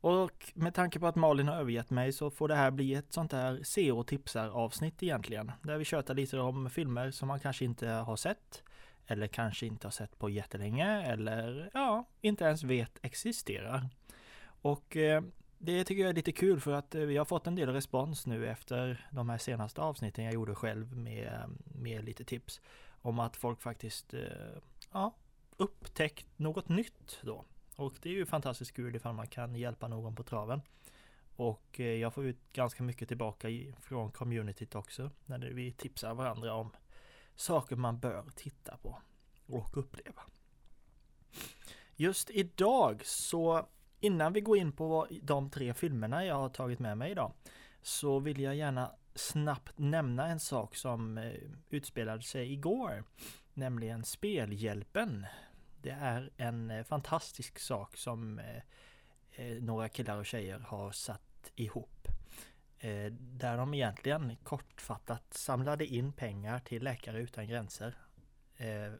Och 0.00 0.52
med 0.54 0.74
tanke 0.74 1.00
på 1.00 1.06
att 1.06 1.16
Malin 1.16 1.48
har 1.48 1.56
övergett 1.56 1.90
mig 1.90 2.12
så 2.12 2.30
får 2.30 2.48
det 2.48 2.54
här 2.54 2.70
bli 2.70 2.94
ett 2.94 3.12
sånt 3.12 3.32
här 3.32 3.60
se 3.62 3.92
och 3.92 4.06
tipsar 4.06 4.48
avsnitt 4.48 5.02
egentligen. 5.02 5.52
Där 5.62 5.78
vi 5.78 5.84
tjötar 5.84 6.14
lite 6.14 6.38
om 6.38 6.70
filmer 6.70 7.10
som 7.10 7.28
man 7.28 7.40
kanske 7.40 7.64
inte 7.64 7.88
har 7.88 8.16
sett. 8.16 8.62
Eller 9.10 9.26
kanske 9.26 9.66
inte 9.66 9.86
har 9.86 9.92
sett 9.92 10.18
på 10.18 10.30
jättelänge 10.30 11.02
eller 11.02 11.70
ja, 11.74 12.04
inte 12.20 12.44
ens 12.44 12.62
vet 12.62 12.98
existerar. 13.02 13.88
Och 14.62 14.96
eh, 14.96 15.22
det 15.58 15.84
tycker 15.84 16.02
jag 16.02 16.10
är 16.10 16.14
lite 16.14 16.32
kul 16.32 16.60
för 16.60 16.72
att 16.72 16.94
eh, 16.94 17.02
vi 17.02 17.16
har 17.16 17.24
fått 17.24 17.46
en 17.46 17.54
del 17.54 17.68
respons 17.72 18.26
nu 18.26 18.46
efter 18.46 19.08
de 19.10 19.28
här 19.28 19.38
senaste 19.38 19.80
avsnitten 19.80 20.24
jag 20.24 20.34
gjorde 20.34 20.54
själv 20.54 20.96
med, 20.96 21.50
med 21.64 22.04
lite 22.04 22.24
tips. 22.24 22.60
Om 23.02 23.18
att 23.18 23.36
folk 23.36 23.60
faktiskt 23.60 24.14
eh, 24.14 24.20
ja, 24.92 25.14
upptäckt 25.56 26.26
något 26.36 26.68
nytt 26.68 27.20
då. 27.22 27.44
Och 27.76 27.94
det 28.02 28.08
är 28.08 28.12
ju 28.12 28.26
fantastiskt 28.26 28.72
kul 28.72 28.96
ifall 28.96 29.14
man 29.14 29.26
kan 29.26 29.54
hjälpa 29.54 29.88
någon 29.88 30.14
på 30.14 30.22
traven. 30.22 30.62
Och 31.36 31.80
eh, 31.80 31.86
jag 31.86 32.14
får 32.14 32.24
ut 32.24 32.52
ganska 32.52 32.82
mycket 32.82 33.08
tillbaka 33.08 33.48
från 33.80 34.10
communityt 34.10 34.74
också. 34.74 35.10
När 35.26 35.38
vi 35.38 35.72
tipsar 35.72 36.14
varandra 36.14 36.54
om 36.54 36.70
saker 37.38 37.76
man 37.76 37.98
bör 37.98 38.24
titta 38.34 38.76
på 38.76 39.02
och 39.46 39.76
uppleva. 39.76 40.22
Just 41.96 42.30
idag 42.30 43.02
så 43.04 43.68
innan 44.00 44.32
vi 44.32 44.40
går 44.40 44.56
in 44.56 44.72
på 44.72 45.06
de 45.22 45.50
tre 45.50 45.74
filmerna 45.74 46.24
jag 46.24 46.34
har 46.34 46.48
tagit 46.48 46.78
med 46.78 46.98
mig 46.98 47.10
idag 47.10 47.32
så 47.82 48.18
vill 48.18 48.40
jag 48.40 48.56
gärna 48.56 48.92
snabbt 49.14 49.78
nämna 49.78 50.26
en 50.26 50.40
sak 50.40 50.76
som 50.76 51.18
eh, 51.18 51.32
utspelade 51.70 52.22
sig 52.22 52.52
igår. 52.52 53.04
Nämligen 53.54 54.04
Spelhjälpen 54.04 55.26
det 55.82 55.90
är 55.90 56.30
en 56.36 56.70
eh, 56.70 56.84
fantastisk 56.84 57.58
sak 57.58 57.96
som 57.96 58.38
eh, 58.38 59.44
några 59.60 59.88
killar 59.88 60.16
och 60.16 60.26
tjejer 60.26 60.58
har 60.58 60.92
satt 60.92 61.52
ihop. 61.54 62.08
Eh, 62.80 63.12
där 63.12 63.56
de 63.56 63.74
egentligen 63.74 64.36
kortfattat 64.42 65.34
samlade 65.34 65.86
in 65.86 66.12
pengar 66.12 66.58
till 66.58 66.82
Läkare 66.82 67.20
Utan 67.20 67.48
Gränser. 67.48 67.94
Eh, 68.56 68.92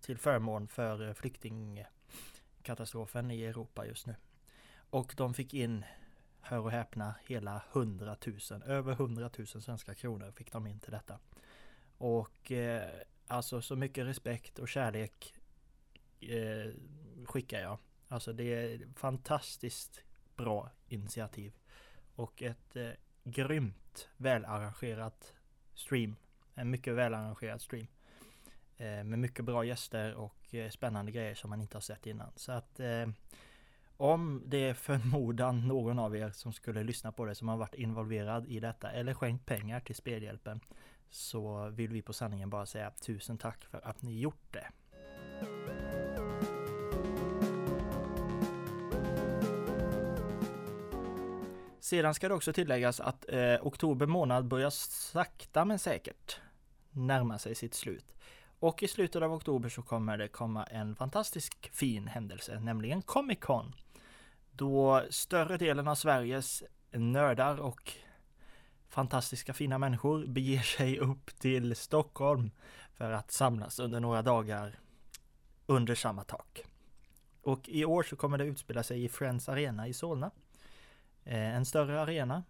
till 0.00 0.18
förmån 0.18 0.68
för 0.68 1.08
eh, 1.08 1.14
flyktingkatastrofen 1.14 3.30
i 3.30 3.44
Europa 3.44 3.86
just 3.86 4.06
nu. 4.06 4.14
Och 4.90 5.14
de 5.16 5.34
fick 5.34 5.54
in 5.54 5.84
hör 6.46 6.58
och 6.58 6.70
häpna, 6.70 7.14
hela 7.26 7.62
100 7.72 8.16
000, 8.50 8.62
över 8.66 8.92
100 8.92 9.30
000 9.38 9.46
svenska 9.46 9.94
kronor 9.94 10.32
fick 10.32 10.52
de 10.52 10.66
in 10.66 10.78
till 10.78 10.92
detta. 10.92 11.18
Och 11.98 12.52
eh, 12.52 12.90
alltså 13.26 13.62
så 13.62 13.76
mycket 13.76 14.06
respekt 14.06 14.58
och 14.58 14.68
kärlek 14.68 15.34
eh, 16.20 16.72
skickar 17.24 17.60
jag. 17.60 17.78
Alltså 18.08 18.32
det 18.32 18.54
är 18.54 18.88
fantastiskt 18.94 20.02
bra 20.36 20.70
initiativ. 20.88 21.52
Och 22.14 22.42
ett 22.42 22.76
eh, 22.76 22.90
grymt 23.26 24.08
välarrangerat 24.16 25.34
stream. 25.74 26.16
En 26.54 26.70
mycket 26.70 26.94
välarrangerad 26.94 27.60
stream. 27.60 27.86
Eh, 28.76 29.04
med 29.04 29.18
mycket 29.18 29.44
bra 29.44 29.64
gäster 29.64 30.14
och 30.14 30.54
eh, 30.54 30.70
spännande 30.70 31.12
grejer 31.12 31.34
som 31.34 31.50
man 31.50 31.60
inte 31.60 31.76
har 31.76 31.80
sett 31.80 32.06
innan. 32.06 32.32
Så 32.36 32.52
att 32.52 32.80
eh, 32.80 33.08
om 33.96 34.42
det 34.46 34.68
är 34.68 34.74
förmodan 34.74 35.68
någon 35.68 35.98
av 35.98 36.16
er 36.16 36.30
som 36.30 36.52
skulle 36.52 36.82
lyssna 36.82 37.12
på 37.12 37.24
det 37.24 37.34
som 37.34 37.48
har 37.48 37.56
varit 37.56 37.74
involverad 37.74 38.46
i 38.46 38.60
detta 38.60 38.90
eller 38.90 39.14
skänkt 39.14 39.46
pengar 39.46 39.80
till 39.80 39.94
Spelhjälpen 39.94 40.60
så 41.10 41.68
vill 41.68 41.90
vi 41.90 42.02
på 42.02 42.12
sanningen 42.12 42.50
bara 42.50 42.66
säga 42.66 42.90
tusen 42.90 43.38
tack 43.38 43.64
för 43.64 43.80
att 43.86 44.02
ni 44.02 44.20
gjort 44.20 44.52
det. 44.52 44.66
Sedan 51.86 52.14
ska 52.14 52.28
det 52.28 52.34
också 52.34 52.52
tilläggas 52.52 53.00
att 53.00 53.24
eh, 53.28 53.54
oktober 53.62 54.06
månad 54.06 54.46
börjar 54.46 54.70
sakta 54.70 55.64
men 55.64 55.78
säkert 55.78 56.40
närma 56.90 57.38
sig 57.38 57.54
sitt 57.54 57.74
slut. 57.74 58.14
Och 58.58 58.82
i 58.82 58.88
slutet 58.88 59.22
av 59.22 59.32
oktober 59.32 59.68
så 59.68 59.82
kommer 59.82 60.18
det 60.18 60.28
komma 60.28 60.64
en 60.64 60.96
fantastisk 60.96 61.70
fin 61.72 62.08
händelse, 62.08 62.60
nämligen 62.60 63.02
Comic 63.02 63.38
Con. 63.40 63.74
Då 64.52 65.02
större 65.10 65.56
delen 65.56 65.88
av 65.88 65.94
Sveriges 65.94 66.62
nördar 66.90 67.56
och 67.56 67.92
fantastiska 68.88 69.54
fina 69.54 69.78
människor 69.78 70.26
beger 70.26 70.60
sig 70.60 70.98
upp 70.98 71.38
till 71.38 71.76
Stockholm 71.76 72.50
för 72.94 73.12
att 73.12 73.30
samlas 73.30 73.78
under 73.78 74.00
några 74.00 74.22
dagar 74.22 74.78
under 75.66 75.94
samma 75.94 76.24
tak. 76.24 76.62
Och 77.42 77.68
i 77.68 77.84
år 77.84 78.02
så 78.02 78.16
kommer 78.16 78.38
det 78.38 78.44
utspela 78.44 78.82
sig 78.82 79.04
i 79.04 79.08
Friends 79.08 79.48
Arena 79.48 79.88
i 79.88 79.92
Solna. 79.92 80.30
Eh, 81.26 81.56
en 81.56 81.64
större 81.64 82.00
arena, 82.00 82.44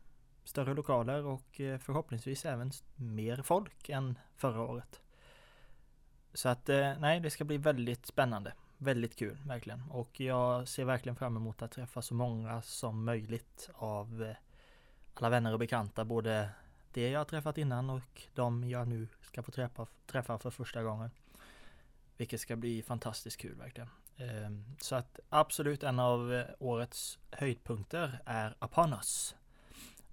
större 0.44 0.74
lokaler 0.74 1.24
och 1.24 1.60
eh, 1.60 1.78
förhoppningsvis 1.78 2.44
även 2.44 2.70
mer 2.96 3.42
folk 3.42 3.88
än 3.88 4.18
förra 4.36 4.60
året. 4.62 5.00
Så 6.34 6.48
att 6.48 6.68
eh, 6.68 6.98
nej, 6.98 7.20
det 7.20 7.30
ska 7.30 7.44
bli 7.44 7.58
väldigt 7.58 8.06
spännande. 8.06 8.52
Väldigt 8.78 9.16
kul, 9.16 9.38
verkligen. 9.46 9.82
Och 9.90 10.20
jag 10.20 10.68
ser 10.68 10.84
verkligen 10.84 11.16
fram 11.16 11.36
emot 11.36 11.62
att 11.62 11.70
träffa 11.70 12.02
så 12.02 12.14
många 12.14 12.62
som 12.62 13.04
möjligt 13.04 13.70
av 13.74 14.34
alla 15.14 15.28
vänner 15.28 15.52
och 15.52 15.58
bekanta, 15.58 16.04
både 16.04 16.48
det 16.92 17.10
jag 17.10 17.20
har 17.20 17.24
träffat 17.24 17.58
innan 17.58 17.90
och 17.90 18.22
de 18.34 18.68
jag 18.68 18.88
nu 18.88 19.08
ska 19.20 19.42
få 19.42 19.52
träffa, 19.52 19.86
träffa 20.06 20.38
för 20.38 20.50
första 20.50 20.82
gången. 20.82 21.10
Vilket 22.16 22.40
ska 22.40 22.56
bli 22.56 22.82
fantastiskt 22.82 23.40
kul 23.40 23.54
verkligen. 23.54 23.88
Ehm, 24.18 24.64
så 24.80 24.94
att 24.94 25.20
absolut 25.28 25.82
en 25.82 25.98
av 25.98 26.34
eh, 26.34 26.44
årets 26.58 27.18
höjdpunkter 27.30 28.18
är 28.24 28.56
Upon 28.60 28.92
Us. 28.92 29.36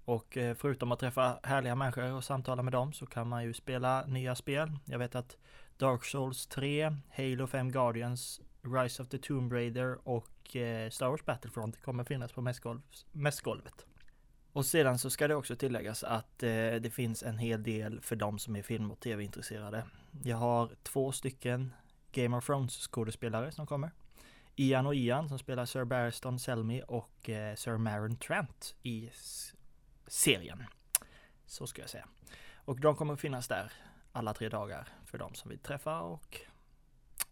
Och 0.04 0.36
eh, 0.36 0.54
förutom 0.54 0.92
att 0.92 0.98
träffa 0.98 1.38
härliga 1.42 1.74
människor 1.74 2.12
och 2.12 2.24
samtala 2.24 2.62
med 2.62 2.72
dem 2.72 2.92
så 2.92 3.06
kan 3.06 3.28
man 3.28 3.44
ju 3.44 3.54
spela 3.54 4.06
nya 4.06 4.34
spel. 4.34 4.72
Jag 4.84 4.98
vet 4.98 5.14
att 5.14 5.36
Dark 5.76 6.04
Souls 6.04 6.46
3, 6.46 6.96
Halo 7.16 7.46
5 7.46 7.72
Guardians, 7.72 8.40
Rise 8.62 9.02
of 9.02 9.08
the 9.08 9.18
Tomb 9.18 9.52
Raider 9.52 10.08
och 10.08 10.56
eh, 10.56 10.90
Star 10.90 11.08
Wars 11.08 11.24
Battlefront 11.24 11.82
kommer 11.82 12.04
finnas 12.04 12.32
på 12.32 12.52
mässgolvet. 13.12 13.86
Och 14.52 14.66
sedan 14.66 14.98
så 14.98 15.10
ska 15.10 15.28
det 15.28 15.34
också 15.34 15.56
tilläggas 15.56 16.04
att 16.04 16.38
det 16.38 16.94
finns 16.94 17.22
en 17.22 17.38
hel 17.38 17.62
del 17.62 18.00
för 18.00 18.16
de 18.16 18.38
som 18.38 18.56
är 18.56 18.62
film 18.62 18.90
och 18.90 19.00
tv-intresserade. 19.00 19.84
Jag 20.22 20.36
har 20.36 20.70
två 20.82 21.12
stycken 21.12 21.72
Game 22.14 22.36
of 22.36 22.46
Thrones 22.46 22.88
skådespelare 22.88 23.52
som 23.52 23.66
kommer. 23.66 23.90
Ian 24.56 24.86
och 24.86 24.94
Ian 24.94 25.28
som 25.28 25.38
spelar 25.38 25.66
Sir 25.66 25.84
Barristan 25.84 26.38
Selmy 26.38 26.82
och 26.82 27.30
eh, 27.30 27.54
Sir 27.54 27.76
Maron 27.76 28.16
Trent 28.16 28.74
i 28.82 29.10
serien. 30.06 30.64
Så 31.46 31.66
ska 31.66 31.80
jag 31.80 31.90
säga. 31.90 32.08
Och 32.54 32.80
de 32.80 32.96
kommer 32.96 33.16
finnas 33.16 33.48
där 33.48 33.72
alla 34.12 34.34
tre 34.34 34.48
dagar 34.48 34.88
för 35.06 35.18
de 35.18 35.34
som 35.34 35.48
vill 35.48 35.58
träffa 35.58 36.00
och 36.00 36.40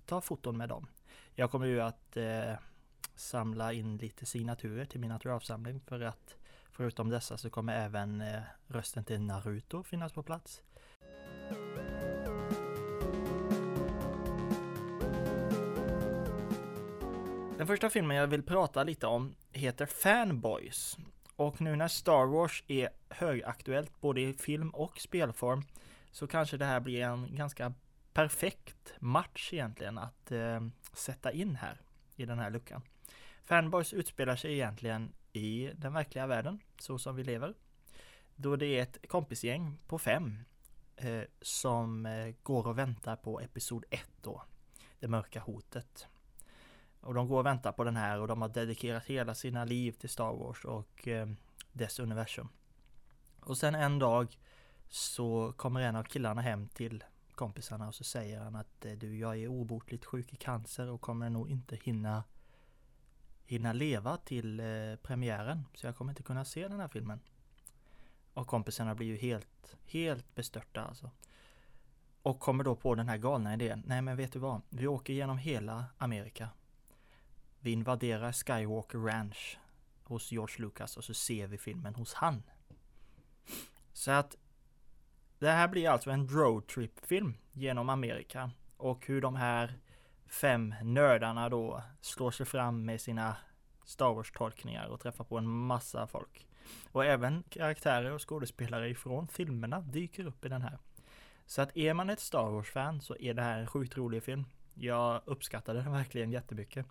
ta 0.06 0.20
foton 0.20 0.56
med 0.56 0.68
dem. 0.68 0.86
Jag 1.34 1.50
kommer 1.50 1.66
ju 1.66 1.80
att 1.80 2.16
eh, 2.16 2.54
samla 3.14 3.72
in 3.72 3.96
lite 3.96 4.26
signaturer 4.26 4.84
till 4.84 5.00
min 5.00 5.12
autografsamling 5.12 5.80
för 5.80 6.00
att 6.00 6.36
förutom 6.70 7.08
dessa 7.08 7.38
så 7.38 7.50
kommer 7.50 7.74
även 7.74 8.20
eh, 8.20 8.40
rösten 8.66 9.04
till 9.04 9.20
Naruto 9.20 9.82
finnas 9.82 10.12
på 10.12 10.22
plats. 10.22 10.62
Den 17.62 17.66
första 17.66 17.90
filmen 17.90 18.16
jag 18.16 18.26
vill 18.26 18.42
prata 18.42 18.82
lite 18.82 19.06
om 19.06 19.34
heter 19.52 19.86
Fanboys. 19.86 20.96
Och 21.36 21.60
nu 21.60 21.76
när 21.76 21.88
Star 21.88 22.26
Wars 22.26 22.64
är 22.66 22.88
högaktuellt 23.08 24.00
både 24.00 24.20
i 24.20 24.34
film 24.34 24.70
och 24.70 25.00
spelform 25.00 25.62
så 26.10 26.26
kanske 26.26 26.56
det 26.56 26.64
här 26.64 26.80
blir 26.80 27.02
en 27.02 27.36
ganska 27.36 27.74
perfekt 28.12 28.94
match 28.98 29.52
egentligen 29.52 29.98
att 29.98 30.32
eh, 30.32 30.60
sätta 30.92 31.32
in 31.32 31.56
här 31.56 31.80
i 32.16 32.24
den 32.24 32.38
här 32.38 32.50
luckan. 32.50 32.82
Fanboys 33.44 33.92
utspelar 33.92 34.36
sig 34.36 34.52
egentligen 34.52 35.12
i 35.32 35.70
den 35.74 35.92
verkliga 35.92 36.26
världen, 36.26 36.60
så 36.78 36.98
som 36.98 37.16
vi 37.16 37.24
lever. 37.24 37.54
Då 38.34 38.56
det 38.56 38.66
är 38.66 38.82
ett 38.82 39.08
kompisgäng 39.08 39.78
på 39.86 39.98
fem 39.98 40.38
eh, 40.96 41.22
som 41.40 42.06
eh, 42.06 42.34
går 42.42 42.66
och 42.66 42.78
väntar 42.78 43.16
på 43.16 43.40
Episod 43.40 43.84
1 43.90 44.00
då, 44.22 44.42
Det 45.00 45.08
mörka 45.08 45.40
hotet. 45.40 46.08
Och 47.02 47.14
de 47.14 47.28
går 47.28 47.38
och 47.38 47.46
väntar 47.46 47.72
på 47.72 47.84
den 47.84 47.96
här 47.96 48.20
och 48.20 48.28
de 48.28 48.42
har 48.42 48.48
dedikerat 48.48 49.04
hela 49.04 49.34
sina 49.34 49.64
liv 49.64 49.92
till 49.92 50.08
Star 50.08 50.32
Wars 50.32 50.64
och 50.64 51.08
eh, 51.08 51.28
dess 51.72 51.98
universum. 51.98 52.48
Och 53.40 53.58
sen 53.58 53.74
en 53.74 53.98
dag 53.98 54.38
så 54.88 55.52
kommer 55.56 55.80
en 55.80 55.96
av 55.96 56.02
killarna 56.02 56.40
hem 56.40 56.68
till 56.68 57.04
kompisarna 57.34 57.88
och 57.88 57.94
så 57.94 58.04
säger 58.04 58.40
han 58.40 58.56
att 58.56 58.84
eh, 58.84 58.92
du, 58.92 59.18
jag 59.18 59.38
är 59.38 59.48
obotligt 59.48 60.04
sjuk 60.04 60.32
i 60.32 60.36
cancer 60.36 60.90
och 60.90 61.00
kommer 61.00 61.30
nog 61.30 61.50
inte 61.50 61.76
hinna 61.76 62.24
hinna 63.44 63.72
leva 63.72 64.16
till 64.16 64.60
eh, 64.60 64.66
premiären. 65.02 65.64
Så 65.74 65.86
jag 65.86 65.96
kommer 65.96 66.12
inte 66.12 66.22
kunna 66.22 66.44
se 66.44 66.68
den 66.68 66.80
här 66.80 66.88
filmen. 66.88 67.20
Och 68.34 68.46
kompisarna 68.46 68.94
blir 68.94 69.06
ju 69.06 69.16
helt, 69.16 69.76
helt 69.84 70.34
bestörta 70.34 70.84
alltså. 70.84 71.10
Och 72.22 72.40
kommer 72.40 72.64
då 72.64 72.76
på 72.76 72.94
den 72.94 73.08
här 73.08 73.16
galna 73.16 73.54
idén. 73.54 73.82
Nej 73.86 74.02
men 74.02 74.16
vet 74.16 74.32
du 74.32 74.38
vad? 74.38 74.62
Vi 74.68 74.86
åker 74.86 75.12
genom 75.12 75.38
hela 75.38 75.84
Amerika. 75.98 76.48
Vi 77.64 77.70
invaderar 77.70 78.32
Skywalker 78.32 78.98
Ranch 78.98 79.58
hos 80.02 80.32
George 80.32 80.56
Lucas 80.58 80.96
och 80.96 81.04
så 81.04 81.14
ser 81.14 81.46
vi 81.46 81.58
filmen 81.58 81.94
hos 81.94 82.14
han. 82.14 82.42
Så 83.92 84.10
att 84.10 84.36
det 85.38 85.50
här 85.50 85.68
blir 85.68 85.88
alltså 85.88 86.10
en 86.10 86.28
roadtrip-film 86.28 87.34
genom 87.52 87.88
Amerika 87.88 88.50
och 88.76 89.06
hur 89.06 89.20
de 89.20 89.36
här 89.36 89.78
fem 90.26 90.74
nördarna 90.82 91.48
då 91.48 91.82
slår 92.00 92.30
sig 92.30 92.46
fram 92.46 92.84
med 92.84 93.00
sina 93.00 93.36
Star 93.84 94.14
Wars-tolkningar 94.14 94.86
och 94.86 95.00
träffar 95.00 95.24
på 95.24 95.38
en 95.38 95.48
massa 95.48 96.06
folk. 96.06 96.46
Och 96.92 97.04
även 97.04 97.42
karaktärer 97.42 98.12
och 98.12 98.28
skådespelare 98.28 98.88
ifrån 98.88 99.28
filmerna 99.28 99.80
dyker 99.80 100.26
upp 100.26 100.44
i 100.44 100.48
den 100.48 100.62
här. 100.62 100.78
Så 101.46 101.62
att 101.62 101.76
är 101.76 101.94
man 101.94 102.10
ett 102.10 102.20
Star 102.20 102.50
Wars-fan 102.50 103.00
så 103.00 103.16
är 103.16 103.34
det 103.34 103.42
här 103.42 103.58
en 103.58 103.66
sjukt 103.66 103.96
rolig 103.96 104.22
film. 104.22 104.44
Jag 104.74 105.22
uppskattade 105.24 105.82
den 105.82 105.92
verkligen 106.02 106.32
jättemycket. 106.32 106.86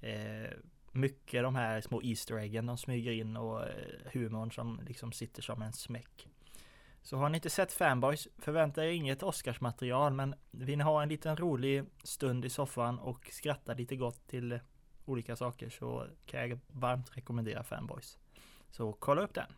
Eh, 0.00 0.50
mycket 0.92 1.42
de 1.42 1.54
här 1.54 1.80
små 1.80 2.02
Easter 2.02 2.38
eggen 2.38 2.66
de 2.66 2.78
smyger 2.78 3.12
in 3.12 3.36
och 3.36 3.62
eh, 3.62 4.12
humorn 4.12 4.52
som 4.52 4.80
liksom 4.86 5.12
sitter 5.12 5.42
som 5.42 5.62
en 5.62 5.72
smäck. 5.72 6.28
Så 7.02 7.16
har 7.16 7.28
ni 7.28 7.36
inte 7.36 7.50
sett 7.50 7.72
Fanboys, 7.72 8.28
förvänta 8.38 8.84
er 8.84 8.88
inget 8.88 9.22
Oscarsmaterial 9.22 10.12
men 10.12 10.34
vill 10.50 10.78
ni 10.78 10.84
ha 10.84 11.02
en 11.02 11.08
liten 11.08 11.36
rolig 11.36 11.84
stund 12.02 12.44
i 12.44 12.50
soffan 12.50 12.98
och 12.98 13.28
skratta 13.32 13.74
lite 13.74 13.96
gott 13.96 14.28
till 14.28 14.60
olika 15.04 15.36
saker 15.36 15.68
så 15.70 16.06
kan 16.26 16.40
jag 16.40 16.58
varmt 16.66 17.16
rekommendera 17.16 17.62
Fanboys. 17.62 18.18
Så 18.70 18.92
kolla 18.92 19.22
upp 19.22 19.34
den! 19.34 19.52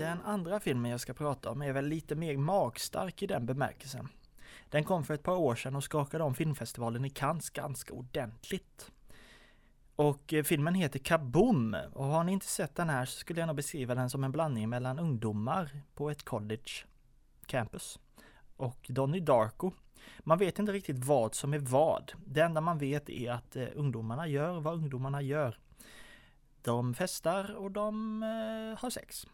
Den 0.00 0.22
andra 0.24 0.60
filmen 0.60 0.90
jag 0.90 1.00
ska 1.00 1.14
prata 1.14 1.50
om 1.50 1.62
är 1.62 1.72
väl 1.72 1.86
lite 1.86 2.14
mer 2.14 2.36
magstark 2.36 3.22
i 3.22 3.26
den 3.26 3.46
bemärkelsen. 3.46 4.08
Den 4.68 4.84
kom 4.84 5.04
för 5.04 5.14
ett 5.14 5.22
par 5.22 5.36
år 5.36 5.54
sedan 5.54 5.76
och 5.76 5.84
skakade 5.84 6.24
om 6.24 6.34
filmfestivalen 6.34 7.04
i 7.04 7.10
Cannes 7.10 7.50
ganska 7.50 7.92
ordentligt. 7.92 8.90
Och 9.96 10.32
eh, 10.32 10.42
filmen 10.42 10.74
heter 10.74 10.98
Kaboom 10.98 11.76
och 11.92 12.04
har 12.04 12.24
ni 12.24 12.32
inte 12.32 12.46
sett 12.46 12.74
den 12.74 12.88
här 12.88 13.04
så 13.04 13.18
skulle 13.18 13.40
jag 13.40 13.46
nog 13.46 13.56
beskriva 13.56 13.94
den 13.94 14.10
som 14.10 14.24
en 14.24 14.32
blandning 14.32 14.68
mellan 14.68 14.98
ungdomar 14.98 15.70
på 15.94 16.10
ett 16.10 16.24
college 16.24 16.70
campus 17.46 17.98
och 18.56 18.86
Donnie 18.88 19.20
Darko. 19.20 19.72
Man 20.20 20.38
vet 20.38 20.58
inte 20.58 20.72
riktigt 20.72 21.04
vad 21.04 21.34
som 21.34 21.54
är 21.54 21.58
vad. 21.58 22.12
Det 22.26 22.40
enda 22.40 22.60
man 22.60 22.78
vet 22.78 23.10
är 23.10 23.32
att 23.32 23.56
eh, 23.56 23.66
ungdomarna 23.74 24.28
gör 24.28 24.60
vad 24.60 24.74
ungdomarna 24.74 25.22
gör. 25.22 25.58
De 26.62 26.94
festar 26.94 27.54
och 27.54 27.70
de 27.70 28.22
eh, 28.22 28.82
har 28.82 28.90
sex. 28.90 29.26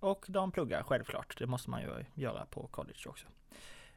Och 0.00 0.26
de 0.28 0.52
pluggar 0.52 0.82
självklart. 0.82 1.38
Det 1.38 1.46
måste 1.46 1.70
man 1.70 1.82
ju 1.82 2.04
göra 2.14 2.46
på 2.46 2.66
college 2.66 3.00
också. 3.06 3.26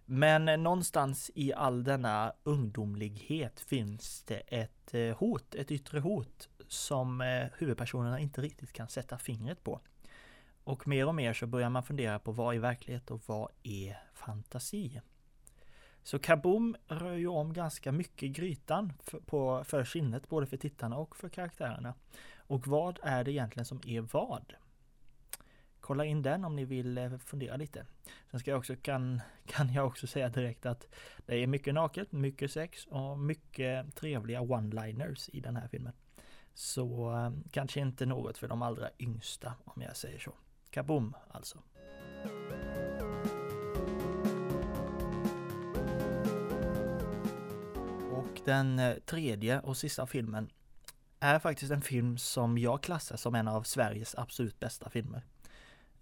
Men 0.05 0.48
eh, 0.48 0.58
någonstans 0.58 1.31
i 1.36 1.53
all 1.53 1.84
denna 1.84 2.34
ungdomlighet 2.43 3.60
finns 3.60 4.24
det 4.24 4.38
ett 4.38 4.93
eh, 4.93 5.17
hot, 5.17 5.55
ett 5.55 5.72
yttre 5.72 6.00
hot 6.00 6.50
som 6.67 7.22
eh, 7.22 7.48
huvudpersonerna 7.58 8.20
inte 8.20 8.41
riktigt 8.41 8.74
kan 8.74 8.88
sätta 8.88 9.17
fingret 9.17 9.63
på. 9.63 9.79
Och 10.63 10.88
mer 10.88 11.08
och 11.08 11.15
mer 11.15 11.34
så 11.34 11.48
börjar 11.48 11.70
man 11.70 11.84
fundera 11.84 12.20
på 12.20 12.31
vad 12.31 12.55
är 12.55 12.60
verklighet 12.60 13.12
och 13.12 13.22
vad 13.25 13.51
är 13.63 13.98
fantasi? 14.13 15.01
Så 16.03 16.20
Kaboom 16.20 16.75
rör 16.88 17.13
ju 17.13 17.27
om 17.27 17.53
ganska 17.53 17.91
mycket 17.91 18.31
grytan 18.31 18.93
för, 19.03 19.20
på, 19.20 19.63
för 19.63 19.84
sinnet, 19.84 20.29
både 20.29 20.46
för 20.46 20.58
tittarna 20.58 20.98
och 20.98 21.15
för 21.15 21.29
karaktärerna. 21.29 21.93
Och 22.36 22.67
vad 22.67 23.00
är 23.03 23.24
det 23.24 23.31
egentligen 23.31 23.65
som 23.65 23.81
är 23.86 24.01
vad? 24.01 24.53
Kolla 25.91 26.05
in 26.05 26.21
den 26.21 26.45
om 26.45 26.55
ni 26.55 26.65
vill 26.65 26.98
eh, 26.98 27.17
fundera 27.17 27.57
lite. 27.57 27.86
Sen 28.31 28.39
ska 28.39 28.51
jag 28.51 28.57
också, 28.57 28.75
kan, 28.75 29.21
kan 29.45 29.74
jag 29.74 29.88
också 29.88 30.07
säga 30.07 30.29
direkt 30.29 30.65
att 30.65 30.88
det 31.25 31.36
är 31.36 31.48
mycket 31.48 31.74
naket, 31.74 32.12
mycket 32.12 32.51
sex 32.51 32.86
och 32.86 33.19
mycket 33.19 33.95
trevliga 33.95 34.41
one-liners 34.41 35.29
i 35.33 35.39
den 35.39 35.55
här 35.55 35.67
filmen. 35.67 35.93
Så 36.53 37.12
eh, 37.12 37.31
kanske 37.51 37.79
inte 37.79 38.05
något 38.05 38.38
för 38.38 38.48
de 38.48 38.62
allra 38.62 38.89
yngsta 39.00 39.53
om 39.63 39.81
jag 39.81 39.95
säger 39.95 40.19
så. 40.19 40.33
Kaboom 40.69 41.15
alltså! 41.31 41.57
Och 48.12 48.41
den 48.45 48.79
eh, 48.79 48.95
tredje 48.95 49.60
och 49.60 49.77
sista 49.77 50.07
filmen 50.07 50.50
är 51.19 51.39
faktiskt 51.39 51.71
en 51.71 51.81
film 51.81 52.17
som 52.17 52.57
jag 52.57 52.83
klassar 52.83 53.17
som 53.17 53.36
en 53.36 53.48
av 53.48 53.63
Sveriges 53.63 54.15
absolut 54.15 54.60
bästa 54.60 54.89
filmer. 54.89 55.24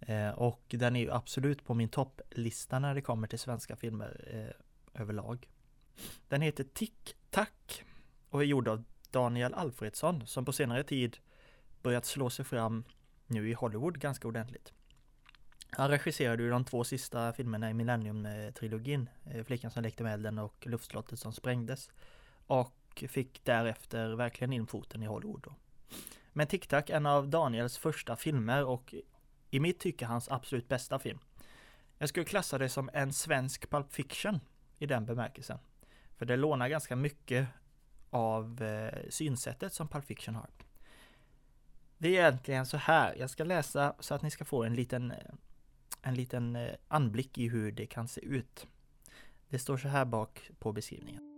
Eh, 0.00 0.30
och 0.30 0.62
den 0.68 0.96
är 0.96 1.00
ju 1.00 1.10
absolut 1.10 1.64
på 1.64 1.74
min 1.74 1.88
topplista 1.88 2.78
när 2.78 2.94
det 2.94 3.02
kommer 3.02 3.26
till 3.26 3.38
svenska 3.38 3.76
filmer 3.76 4.24
eh, 4.32 5.02
överlag. 5.02 5.48
Den 6.28 6.40
heter 6.40 6.64
Tick 6.64 7.16
Tack 7.30 7.84
och 8.30 8.40
är 8.40 8.46
gjord 8.46 8.68
av 8.68 8.84
Daniel 9.10 9.54
Alfredsson 9.54 10.26
som 10.26 10.44
på 10.44 10.52
senare 10.52 10.82
tid 10.82 11.16
börjat 11.82 12.04
slå 12.04 12.30
sig 12.30 12.44
fram 12.44 12.84
nu 13.26 13.50
i 13.50 13.52
Hollywood 13.52 13.98
ganska 13.98 14.28
ordentligt. 14.28 14.72
Han 15.70 15.90
regisserade 15.90 16.42
ju 16.42 16.50
de 16.50 16.64
två 16.64 16.84
sista 16.84 17.32
filmerna 17.32 17.70
i 17.70 17.72
Millennium-trilogin, 17.72 19.06
eh, 19.24 19.44
Flickan 19.44 19.70
som 19.70 19.82
lekte 19.82 20.02
med 20.02 20.14
elden 20.14 20.38
och 20.38 20.66
Luftslottet 20.66 21.18
som 21.18 21.32
sprängdes. 21.32 21.90
Och 22.46 23.04
fick 23.08 23.44
därefter 23.44 24.14
verkligen 24.14 24.52
in 24.52 24.66
foten 24.66 25.02
i 25.02 25.06
Hollywood. 25.06 25.40
Då. 25.40 25.54
Men 26.32 26.46
Tic 26.46 26.66
Tac, 26.66 26.84
en 26.86 27.06
av 27.06 27.28
Daniels 27.28 27.78
första 27.78 28.16
filmer 28.16 28.64
och 28.64 28.94
i 29.50 29.60
mitt 29.60 29.80
tycke 29.80 30.06
hans 30.06 30.28
absolut 30.28 30.68
bästa 30.68 30.98
film. 30.98 31.18
Jag 31.98 32.08
skulle 32.08 32.24
klassa 32.24 32.58
det 32.58 32.68
som 32.68 32.90
en 32.92 33.12
svensk 33.12 33.70
Pulp 33.70 33.92
Fiction 33.92 34.40
i 34.78 34.86
den 34.86 35.06
bemärkelsen. 35.06 35.58
För 36.16 36.26
det 36.26 36.36
lånar 36.36 36.68
ganska 36.68 36.96
mycket 36.96 37.48
av 38.10 38.62
eh, 38.62 39.08
synsättet 39.08 39.72
som 39.72 39.88
Pulp 39.88 40.04
Fiction 40.04 40.34
har. 40.34 40.50
Det 41.98 42.08
är 42.08 42.12
egentligen 42.12 42.66
så 42.66 42.76
här, 42.76 43.14
jag 43.14 43.30
ska 43.30 43.44
läsa 43.44 43.94
så 43.98 44.14
att 44.14 44.22
ni 44.22 44.30
ska 44.30 44.44
få 44.44 44.64
en 44.64 44.74
liten, 44.74 45.10
eh, 45.10 45.34
en 46.02 46.14
liten 46.14 46.56
eh, 46.56 46.74
anblick 46.88 47.38
i 47.38 47.48
hur 47.48 47.72
det 47.72 47.86
kan 47.86 48.08
se 48.08 48.20
ut. 48.20 48.66
Det 49.48 49.58
står 49.58 49.76
så 49.76 49.88
här 49.88 50.04
bak 50.04 50.50
på 50.58 50.72
beskrivningen. 50.72 51.29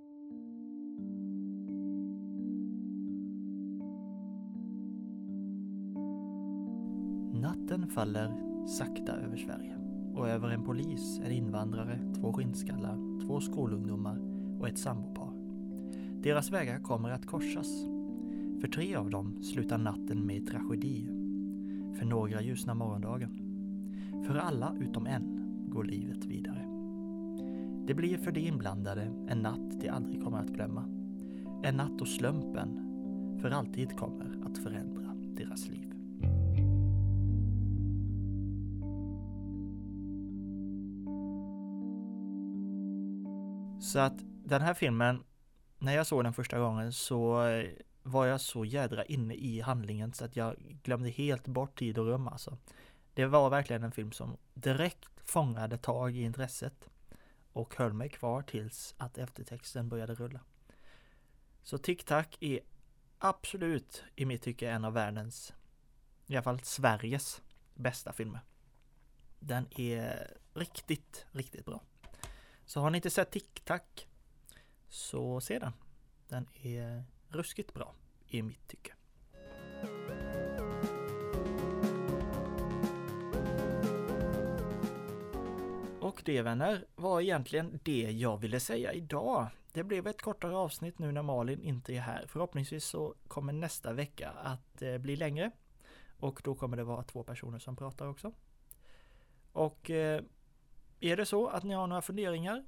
Faller 7.95 8.33
sakta 8.67 9.13
över 9.13 9.37
Sverige 9.37 9.77
och 10.15 10.29
över 10.29 10.51
en 10.51 10.65
polis, 10.65 11.21
en 11.25 11.33
invandrare, 11.33 11.99
två 12.15 12.33
skinnskallar, 12.33 13.27
två 13.27 13.41
skolungdomar 13.41 14.19
och 14.61 14.69
ett 14.69 14.79
sambopar. 14.79 15.33
Deras 16.23 16.51
vägar 16.51 16.79
kommer 16.79 17.11
att 17.11 17.27
korsas. 17.27 17.85
För 18.61 18.69
tre 18.69 18.95
av 18.95 19.11
dem 19.11 19.43
slutar 19.43 19.79
natten 19.79 20.27
med 20.27 20.47
tragedi. 20.47 21.07
För 21.99 22.07
några 22.07 22.43
ljusnar 22.43 22.75
morgondagen. 22.75 23.39
För 24.27 24.37
alla 24.37 24.77
utom 24.81 25.07
en 25.07 25.43
går 25.69 25.85
livet 25.85 26.25
vidare. 26.25 26.69
Det 27.87 27.95
blir 27.95 28.19
för 28.19 28.33
de 28.33 28.41
inblandade 28.41 29.03
en 29.29 29.39
natt 29.39 29.81
de 29.81 29.89
aldrig 29.89 30.23
kommer 30.23 30.39
att 30.39 30.51
glömma. 30.51 30.85
En 31.63 31.77
natt 31.77 31.99
då 31.99 32.05
slumpen 32.05 32.69
för 33.41 33.51
alltid 33.51 33.97
kommer 33.97 34.39
att 34.45 34.59
förändra 34.59 35.15
deras 35.37 35.69
liv. 35.69 35.82
Så 43.93 43.99
att 43.99 44.15
den 44.45 44.63
här 44.63 44.75
filmen, 44.75 45.25
när 45.79 45.95
jag 45.95 46.07
såg 46.07 46.25
den 46.25 46.33
första 46.33 46.59
gången 46.59 46.93
så 46.93 47.47
eh, 47.47 47.71
var 48.03 48.27
jag 48.27 48.41
så 48.41 48.65
jädra 48.65 49.05
inne 49.05 49.35
i 49.35 49.61
handlingen 49.61 50.13
så 50.13 50.25
att 50.25 50.37
jag 50.37 50.57
glömde 50.83 51.11
helt 51.11 51.49
bort 51.49 51.79
tid 51.79 51.99
och 51.99 52.07
rum 52.07 52.29
alltså. 52.29 52.59
Det 53.15 53.27
var 53.27 53.51
verkligen 53.51 53.83
en 53.83 53.93
film 53.93 54.13
som 54.13 54.37
direkt 54.55 55.09
fångade 55.25 55.79
tag 55.79 56.17
i 56.17 56.23
intresset 56.23 56.89
och 57.53 57.75
höll 57.77 57.93
mig 57.93 58.09
kvar 58.09 58.43
tills 58.43 58.95
att 58.99 59.19
eftertexten 59.19 59.89
började 59.89 60.15
rulla. 60.15 60.41
Så 61.63 61.79
Tic 61.79 62.05
Tac 62.05 62.27
är 62.41 62.61
absolut 63.19 64.05
i 64.17 64.25
mitt 64.25 64.43
tycke 64.43 64.71
en 64.71 64.85
av 64.85 64.93
världens, 64.93 65.53
i 66.27 66.37
alla 66.37 66.43
fall 66.43 66.61
Sveriges 66.61 67.43
bästa 67.75 68.13
filmer. 68.13 68.41
Den 69.39 69.67
är 69.81 70.37
riktigt, 70.55 71.27
riktigt 71.33 71.65
bra. 71.65 71.83
Så 72.73 72.81
har 72.81 72.91
ni 72.91 72.99
inte 72.99 73.11
sett 73.11 73.31
TicTac 73.31 73.83
så 74.89 75.41
se 75.41 75.59
den. 75.59 75.73
Den 76.29 76.47
är 76.63 77.05
ruskigt 77.29 77.75
bra 77.75 77.95
i 78.27 78.43
mitt 78.43 78.69
tycke. 78.69 78.93
Och 86.01 86.23
det 86.25 86.43
vänner 86.43 86.85
var 86.95 87.21
egentligen 87.21 87.81
det 87.83 88.11
jag 88.11 88.39
ville 88.39 88.61
säga 88.61 88.93
idag. 88.93 89.47
Det 89.73 89.85
blev 89.85 90.07
ett 90.07 90.23
kortare 90.23 90.57
avsnitt 90.57 90.99
nu 90.99 91.13
när 91.13 91.23
Malin 91.23 91.63
inte 91.63 91.95
är 91.95 92.01
här. 92.01 92.27
Förhoppningsvis 92.29 92.85
så 92.85 93.15
kommer 93.29 93.53
nästa 93.53 93.93
vecka 93.93 94.31
att 94.31 94.83
eh, 94.83 94.99
bli 94.99 95.17
längre. 95.17 95.51
Och 96.19 96.41
då 96.45 96.55
kommer 96.55 96.77
det 96.77 96.85
vara 96.85 97.03
två 97.03 97.23
personer 97.23 97.59
som 97.59 97.77
pratar 97.77 98.07
också. 98.07 98.33
Och 99.53 99.91
eh, 99.91 100.23
är 101.03 101.17
det 101.17 101.27
så 101.27 101.49
att 101.49 101.63
ni 101.63 101.75
har 101.75 101.87
några 101.87 102.03
funderingar 102.03 102.65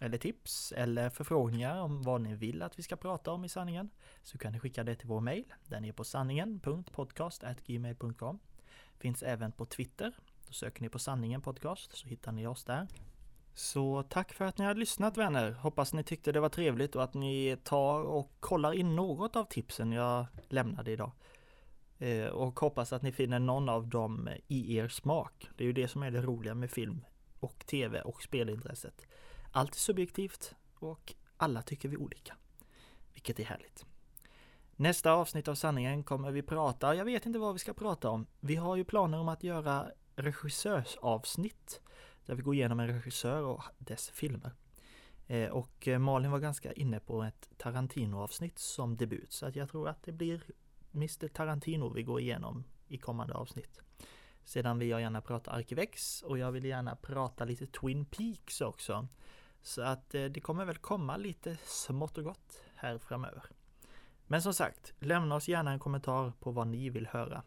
eller 0.00 0.18
tips 0.18 0.72
eller 0.72 1.10
förfrågningar 1.10 1.80
om 1.80 2.02
vad 2.02 2.20
ni 2.20 2.34
vill 2.34 2.62
att 2.62 2.78
vi 2.78 2.82
ska 2.82 2.96
prata 2.96 3.32
om 3.32 3.44
i 3.44 3.48
sanningen 3.48 3.90
så 4.22 4.38
kan 4.38 4.52
ni 4.52 4.60
skicka 4.60 4.84
det 4.84 4.94
till 4.94 5.08
vår 5.08 5.20
mail. 5.20 5.54
Den 5.66 5.84
är 5.84 5.92
på 5.92 6.04
sanningen.podcast.gmail.com 6.04 8.38
Finns 8.98 9.22
även 9.22 9.52
på 9.52 9.64
Twitter. 9.64 10.12
Då 10.46 10.52
söker 10.52 10.82
ni 10.82 10.88
på 10.88 10.98
sanningen 10.98 11.42
podcast 11.42 11.96
så 11.96 12.08
hittar 12.08 12.32
ni 12.32 12.46
oss 12.46 12.64
där. 12.64 12.88
Så 13.54 14.02
tack 14.02 14.32
för 14.32 14.44
att 14.44 14.58
ni 14.58 14.64
har 14.64 14.74
lyssnat 14.74 15.16
vänner. 15.16 15.50
Hoppas 15.50 15.92
ni 15.92 16.04
tyckte 16.04 16.32
det 16.32 16.40
var 16.40 16.48
trevligt 16.48 16.96
och 16.96 17.02
att 17.02 17.14
ni 17.14 17.56
tar 17.64 18.00
och 18.00 18.32
kollar 18.40 18.72
in 18.72 18.96
något 18.96 19.36
av 19.36 19.44
tipsen 19.44 19.92
jag 19.92 20.26
lämnade 20.48 20.90
idag. 20.90 21.12
Eh, 21.98 22.26
och 22.26 22.60
hoppas 22.60 22.92
att 22.92 23.02
ni 23.02 23.12
finner 23.12 23.38
någon 23.38 23.68
av 23.68 23.88
dem 23.88 24.28
i 24.48 24.76
er 24.76 24.88
smak. 24.88 25.48
Det 25.56 25.64
är 25.64 25.66
ju 25.66 25.72
det 25.72 25.88
som 25.88 26.02
är 26.02 26.10
det 26.10 26.22
roliga 26.22 26.54
med 26.54 26.70
film 26.70 27.04
och 27.42 27.66
tv 27.66 28.00
och 28.00 28.22
spelintresset. 28.22 29.06
Allt 29.52 29.74
är 29.74 29.78
subjektivt 29.78 30.54
och 30.74 31.14
alla 31.36 31.62
tycker 31.62 31.88
vi 31.88 31.96
olika. 31.96 32.36
Vilket 33.12 33.40
är 33.40 33.44
härligt. 33.44 33.86
Nästa 34.76 35.12
avsnitt 35.12 35.48
av 35.48 35.54
sanningen 35.54 36.04
kommer 36.04 36.30
vi 36.30 36.42
prata, 36.42 36.94
jag 36.94 37.04
vet 37.04 37.26
inte 37.26 37.38
vad 37.38 37.52
vi 37.52 37.58
ska 37.58 37.74
prata 37.74 38.10
om. 38.10 38.26
Vi 38.40 38.56
har 38.56 38.76
ju 38.76 38.84
planer 38.84 39.18
om 39.18 39.28
att 39.28 39.42
göra 39.42 39.90
regissörsavsnitt 40.16 41.80
där 42.26 42.34
vi 42.34 42.42
går 42.42 42.54
igenom 42.54 42.80
en 42.80 42.88
regissör 42.88 43.42
och 43.42 43.62
dess 43.78 44.10
filmer. 44.10 44.52
Eh, 45.26 45.48
och 45.48 45.88
eh, 45.88 45.98
Malin 45.98 46.30
var 46.30 46.38
ganska 46.38 46.72
inne 46.72 47.00
på 47.00 47.22
ett 47.22 47.48
Tarantino-avsnitt 47.58 48.58
som 48.58 48.96
debut 48.96 49.32
så 49.32 49.46
att 49.46 49.56
jag 49.56 49.68
tror 49.68 49.88
att 49.88 50.02
det 50.02 50.12
blir 50.12 50.42
Mr 50.94 51.28
Tarantino 51.28 51.88
vi 51.88 52.02
går 52.02 52.20
igenom 52.20 52.64
i 52.88 52.98
kommande 52.98 53.34
avsnitt. 53.34 53.80
Sedan 54.44 54.78
vill 54.78 54.88
jag 54.88 55.00
gärna 55.00 55.20
prata 55.20 55.50
Arkivex 55.50 56.22
och 56.22 56.38
jag 56.38 56.52
vill 56.52 56.64
gärna 56.64 56.96
prata 56.96 57.44
lite 57.44 57.66
Twin 57.66 58.04
Peaks 58.04 58.60
också. 58.60 59.08
Så 59.62 59.82
att 59.82 60.14
eh, 60.14 60.24
det 60.24 60.40
kommer 60.40 60.64
väl 60.64 60.78
komma 60.78 61.16
lite 61.16 61.56
smått 61.64 62.18
och 62.18 62.24
gott 62.24 62.62
här 62.74 62.98
framöver. 62.98 63.42
Men 64.26 64.42
som 64.42 64.54
sagt, 64.54 64.92
lämna 64.98 65.34
oss 65.34 65.48
gärna 65.48 65.72
en 65.72 65.78
kommentar 65.78 66.32
på 66.40 66.50
vad 66.50 66.66
ni 66.66 66.90
vill 66.90 67.06
höra. 67.06 67.42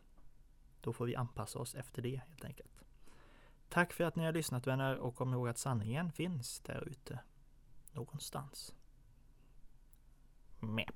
Då 0.81 0.93
får 0.93 1.05
vi 1.05 1.15
anpassa 1.15 1.59
oss 1.59 1.75
efter 1.75 2.01
det 2.01 2.21
helt 2.27 2.45
enkelt. 2.45 2.83
Tack 3.69 3.93
för 3.93 4.03
att 4.03 4.15
ni 4.15 4.25
har 4.25 4.31
lyssnat 4.31 4.67
vänner 4.67 4.97
och 4.97 5.15
kom 5.15 5.33
ihåg 5.33 5.47
att 5.47 5.57
sanningen 5.57 6.11
finns 6.11 6.59
där 6.59 6.87
ute. 6.87 7.19
någonstans. 7.91 8.73
Mepp. 10.59 10.95